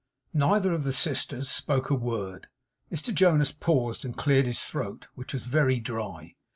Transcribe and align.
Neither 0.33 0.73
of 0.73 0.83
the 0.83 0.93
sisters 0.93 1.47
spoke 1.51 1.91
a 1.91 1.93
word. 1.93 2.47
Mr 2.91 3.13
Jonas 3.13 3.51
paused 3.51 4.03
and 4.03 4.17
cleared 4.17 4.47
his 4.47 4.63
throat, 4.63 5.07
which 5.13 5.31
was 5.31 5.43
very 5.43 5.79
dry. 5.79 6.33